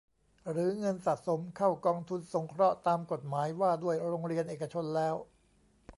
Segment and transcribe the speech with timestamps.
[0.51, 5.15] หรือเงินสะสมเข้ากองทุนสงเคราะห์ตามกฎหมายว่าด้วยโรงเรียนเอกชนแล้ว